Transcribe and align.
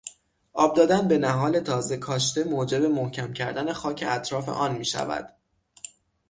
آب 0.53 0.75
دادن 0.75 1.07
به 1.07 1.17
نهال 1.17 1.59
تازه 1.59 1.97
کاشته 1.97 2.43
موجب 2.43 2.83
محکم 2.85 3.33
کردن 3.33 3.73
خاک 3.73 4.03
اطراف 4.07 4.49
آن 4.49 4.75
میشود. 4.77 5.35